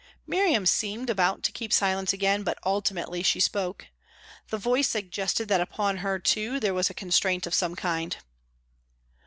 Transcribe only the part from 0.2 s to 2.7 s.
Miriam seemed about to keep silence again, but